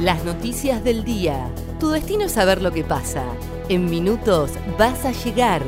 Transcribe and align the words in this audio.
Las 0.00 0.26
noticias 0.26 0.84
del 0.84 1.04
día. 1.04 1.50
Tu 1.80 1.88
destino 1.88 2.24
es 2.24 2.32
saber 2.32 2.60
lo 2.60 2.70
que 2.70 2.84
pasa. 2.84 3.24
En 3.70 3.88
minutos 3.88 4.50
vas 4.78 5.06
a 5.06 5.12
llegar. 5.12 5.62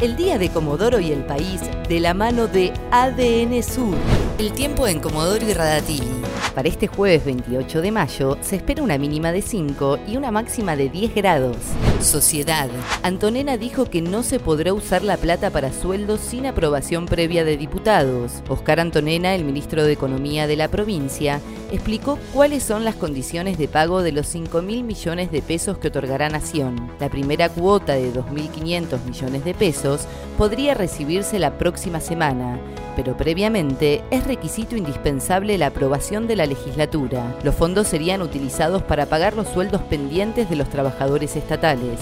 El 0.00 0.16
día 0.16 0.36
de 0.36 0.50
Comodoro 0.50 0.98
y 0.98 1.12
el 1.12 1.24
país 1.24 1.60
de 1.88 2.00
la 2.00 2.12
mano 2.12 2.48
de 2.48 2.72
ADN 2.90 3.62
Sur. 3.62 3.94
El 4.38 4.52
tiempo 4.52 4.88
en 4.88 4.98
Comodoro 4.98 5.48
y 5.48 5.52
Radatili. 5.52 6.10
Para 6.56 6.68
este 6.68 6.88
jueves 6.88 7.24
28 7.24 7.80
de 7.80 7.92
mayo 7.92 8.36
se 8.40 8.56
espera 8.56 8.82
una 8.82 8.98
mínima 8.98 9.30
de 9.30 9.42
5 9.42 10.00
y 10.08 10.16
una 10.16 10.32
máxima 10.32 10.74
de 10.74 10.88
10 10.88 11.14
grados. 11.14 11.56
Sociedad. 12.00 12.68
Antonena 13.04 13.56
dijo 13.56 13.84
que 13.84 14.02
no 14.02 14.24
se 14.24 14.40
podrá 14.40 14.72
usar 14.72 15.02
la 15.02 15.16
plata 15.16 15.50
para 15.50 15.72
sueldos 15.72 16.18
sin 16.20 16.46
aprobación 16.46 17.06
previa 17.06 17.44
de 17.44 17.56
diputados. 17.56 18.42
Oscar 18.48 18.80
Antonena, 18.80 19.36
el 19.36 19.44
ministro 19.44 19.84
de 19.84 19.92
Economía 19.92 20.48
de 20.48 20.56
la 20.56 20.66
provincia, 20.66 21.40
explicó 21.70 22.18
cuáles 22.32 22.62
son 22.62 22.84
las 22.84 22.94
condiciones 22.94 23.58
de 23.58 23.68
pago 23.68 24.02
de 24.02 24.12
los 24.12 24.26
5 24.26 24.62
mil 24.62 24.84
millones 24.84 25.30
de 25.30 25.42
pesos 25.42 25.78
que 25.78 25.88
otorgará 25.88 26.28
Nación. 26.28 26.90
La 27.00 27.08
primera 27.08 27.48
cuota 27.48 27.94
de 27.94 28.12
2.500 28.12 29.04
millones 29.04 29.44
de 29.44 29.54
pesos 29.54 30.06
podría 30.36 30.74
recibirse 30.74 31.38
la 31.38 31.58
próxima 31.58 32.00
semana, 32.00 32.58
pero 32.96 33.16
previamente 33.16 34.02
es 34.10 34.26
requisito 34.26 34.76
indispensable 34.76 35.58
la 35.58 35.68
aprobación 35.68 36.26
de 36.26 36.36
la 36.36 36.46
legislatura. 36.46 37.36
Los 37.42 37.54
fondos 37.54 37.86
serían 37.86 38.22
utilizados 38.22 38.82
para 38.82 39.06
pagar 39.06 39.34
los 39.34 39.48
sueldos 39.48 39.82
pendientes 39.82 40.48
de 40.50 40.56
los 40.56 40.68
trabajadores 40.68 41.36
estatales. 41.36 42.00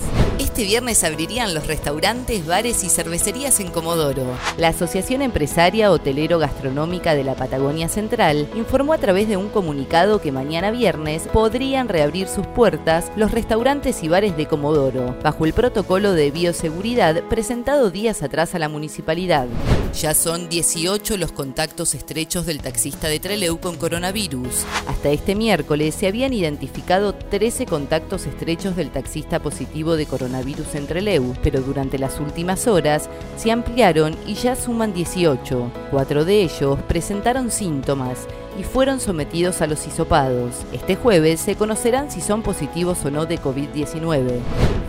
Este 0.56 0.68
viernes 0.68 1.04
abrirían 1.04 1.52
los 1.52 1.66
restaurantes, 1.66 2.46
bares 2.46 2.82
y 2.82 2.88
cervecerías 2.88 3.60
en 3.60 3.70
Comodoro. 3.70 4.24
La 4.56 4.68
Asociación 4.68 5.20
Empresaria 5.20 5.92
Hotelero 5.92 6.38
Gastronómica 6.38 7.14
de 7.14 7.24
la 7.24 7.34
Patagonia 7.34 7.90
Central 7.90 8.48
informó 8.54 8.94
a 8.94 8.98
través 8.98 9.28
de 9.28 9.36
un 9.36 9.50
comunicado 9.50 10.18
que 10.18 10.32
mañana 10.32 10.70
viernes 10.70 11.28
podrían 11.30 11.90
reabrir 11.90 12.26
sus 12.26 12.46
puertas 12.46 13.12
los 13.16 13.32
restaurantes 13.32 14.02
y 14.02 14.08
bares 14.08 14.34
de 14.38 14.46
Comodoro, 14.46 15.14
bajo 15.22 15.44
el 15.44 15.52
protocolo 15.52 16.14
de 16.14 16.30
bioseguridad 16.30 17.22
presentado 17.24 17.90
días 17.90 18.22
atrás 18.22 18.54
a 18.54 18.58
la 18.58 18.70
municipalidad. 18.70 19.46
Ya 19.92 20.14
son 20.14 20.48
18 20.48 21.18
los 21.18 21.32
contactos 21.32 21.94
estrechos 21.94 22.46
del 22.46 22.62
taxista 22.62 23.08
de 23.08 23.20
Treleu 23.20 23.60
con 23.60 23.76
coronavirus. 23.76 24.64
Hasta 24.86 25.10
este 25.10 25.34
miércoles 25.34 25.94
se 25.94 26.06
habían 26.06 26.32
identificado 26.32 27.14
13 27.14 27.66
contactos 27.66 28.24
estrechos 28.24 28.74
del 28.74 28.90
taxista 28.90 29.38
positivo 29.40 29.96
de 29.96 30.06
coronavirus 30.06 30.45
virus 30.46 30.74
entre 30.74 31.02
Leu, 31.02 31.34
pero 31.42 31.60
durante 31.60 31.98
las 31.98 32.18
últimas 32.20 32.66
horas 32.66 33.10
se 33.36 33.52
ampliaron 33.52 34.16
y 34.26 34.32
ya 34.34 34.56
suman 34.56 34.94
18. 34.94 35.70
Cuatro 35.90 36.24
de 36.24 36.40
ellos 36.40 36.78
presentaron 36.88 37.50
síntomas 37.50 38.26
y 38.58 38.62
fueron 38.62 39.00
sometidos 39.00 39.60
a 39.60 39.66
los 39.66 39.86
hisopados. 39.86 40.64
Este 40.72 40.96
jueves 40.96 41.40
se 41.40 41.56
conocerán 41.56 42.10
si 42.10 42.22
son 42.22 42.42
positivos 42.42 43.04
o 43.04 43.10
no 43.10 43.26
de 43.26 43.38
COVID-19. 43.38 44.38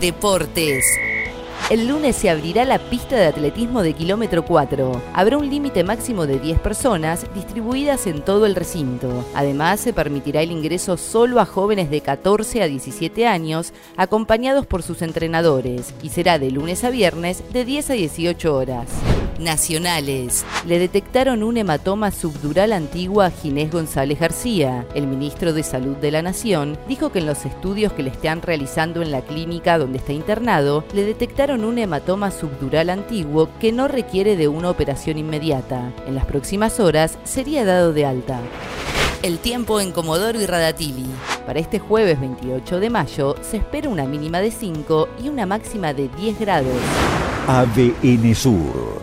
Deportes. 0.00 0.84
El 1.70 1.86
lunes 1.86 2.16
se 2.16 2.30
abrirá 2.30 2.64
la 2.64 2.78
pista 2.78 3.16
de 3.16 3.26
atletismo 3.26 3.82
de 3.82 3.92
kilómetro 3.92 4.42
4. 4.44 5.02
Habrá 5.12 5.36
un 5.36 5.50
límite 5.50 5.84
máximo 5.84 6.26
de 6.26 6.38
10 6.38 6.60
personas 6.60 7.26
distribuidas 7.34 8.06
en 8.06 8.22
todo 8.22 8.46
el 8.46 8.54
recinto. 8.54 9.24
Además, 9.34 9.80
se 9.80 9.92
permitirá 9.92 10.40
el 10.40 10.50
ingreso 10.50 10.96
solo 10.96 11.40
a 11.40 11.44
jóvenes 11.44 11.90
de 11.90 12.00
14 12.00 12.62
a 12.62 12.68
17 12.68 13.26
años, 13.26 13.74
acompañados 13.98 14.64
por 14.64 14.82
sus 14.82 15.02
entrenadores, 15.02 15.92
y 16.02 16.08
será 16.08 16.38
de 16.38 16.50
lunes 16.50 16.84
a 16.84 16.90
viernes 16.90 17.42
de 17.52 17.66
10 17.66 17.90
a 17.90 17.92
18 17.92 18.54
horas 18.56 18.88
nacionales. 19.38 20.44
Le 20.66 20.78
detectaron 20.78 21.42
un 21.42 21.56
hematoma 21.56 22.10
subdural 22.10 22.72
antiguo 22.72 23.22
a 23.22 23.30
Ginés 23.30 23.70
González 23.70 24.20
García. 24.20 24.86
El 24.94 25.06
ministro 25.06 25.52
de 25.52 25.62
Salud 25.62 25.96
de 25.96 26.10
la 26.10 26.22
Nación 26.22 26.78
dijo 26.88 27.10
que 27.10 27.20
en 27.20 27.26
los 27.26 27.44
estudios 27.44 27.92
que 27.92 28.02
le 28.02 28.10
están 28.10 28.42
realizando 28.42 29.02
en 29.02 29.10
la 29.10 29.22
clínica 29.22 29.78
donde 29.78 29.98
está 29.98 30.12
internado, 30.12 30.84
le 30.92 31.04
detectaron 31.04 31.64
un 31.64 31.78
hematoma 31.78 32.30
subdural 32.30 32.90
antiguo 32.90 33.48
que 33.60 33.72
no 33.72 33.88
requiere 33.88 34.36
de 34.36 34.48
una 34.48 34.70
operación 34.70 35.18
inmediata. 35.18 35.92
En 36.06 36.14
las 36.14 36.26
próximas 36.26 36.80
horas 36.80 37.18
sería 37.24 37.64
dado 37.64 37.92
de 37.92 38.06
alta. 38.06 38.40
El 39.22 39.38
tiempo 39.40 39.80
en 39.80 39.90
Comodoro 39.90 40.40
y 40.40 40.46
Radatili. 40.46 41.06
Para 41.44 41.58
este 41.58 41.80
jueves 41.80 42.20
28 42.20 42.78
de 42.78 42.88
mayo 42.88 43.34
se 43.42 43.56
espera 43.56 43.88
una 43.88 44.04
mínima 44.04 44.38
de 44.40 44.52
5 44.52 45.08
y 45.24 45.28
una 45.28 45.44
máxima 45.44 45.92
de 45.92 46.08
10 46.08 46.38
grados. 46.38 46.76
ADN 47.48 48.34
Sur, 48.34 49.02